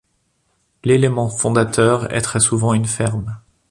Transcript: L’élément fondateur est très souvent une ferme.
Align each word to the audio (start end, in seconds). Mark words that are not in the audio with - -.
L’élément 0.83 1.29
fondateur 1.29 2.11
est 2.11 2.21
très 2.21 2.39
souvent 2.39 2.73
une 2.73 2.87
ferme. 2.87 3.37